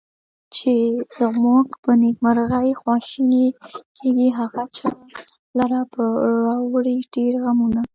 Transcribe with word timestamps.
چې 0.55 0.71
زمونږ 1.17 1.65
په 1.83 1.91
نیکمرغي 2.01 2.71
خواشیني 2.81 3.45
کیږي، 3.97 4.29
هغه 4.39 4.63
چا 4.77 4.89
لره 5.57 5.81
به 5.93 6.03
راوړي 6.47 6.97
ډېر 7.13 7.33
غمونه 7.43 7.81